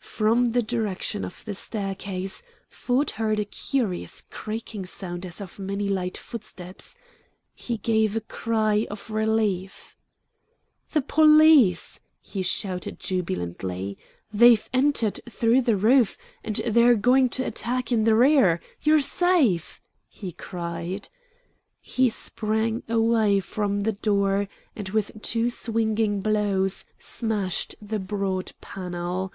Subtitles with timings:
[0.00, 5.86] From the direction of the staircase Ford heard a curious creaking sound as of many
[5.86, 6.96] light footsteps.
[7.54, 9.94] He gave a cry of relief.
[10.92, 13.98] "The police!" he shouted jubilantly.
[14.32, 18.60] "They've entered through the roof, and they're going to attack in the rear.
[18.80, 21.10] You're SAFE!" he cried.
[21.82, 29.34] He sprang away from the door and, with two swinging blows, smashed the broad panel.